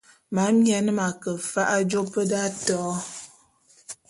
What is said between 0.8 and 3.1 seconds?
m'ake mfa'a jôp d'atôô.